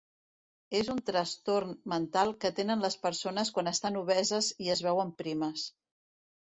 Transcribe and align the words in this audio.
És 0.79 0.87
un 0.93 1.01
trastorn 1.09 1.75
mental 1.93 2.33
que 2.45 2.51
tenen 2.61 2.83
les 2.87 2.99
persones 3.07 3.55
quan 3.59 3.73
estan 3.77 4.01
obeses 4.05 4.53
i 4.67 4.75
es 4.79 4.85
veuen 4.89 5.15
primes. 5.25 5.73